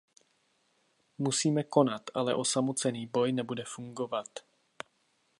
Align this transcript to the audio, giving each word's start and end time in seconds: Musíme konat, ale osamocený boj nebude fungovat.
Musíme 1.17 1.63
konat, 1.63 2.01
ale 2.13 2.35
osamocený 2.35 3.07
boj 3.07 3.31
nebude 3.31 3.63
fungovat. 3.65 4.29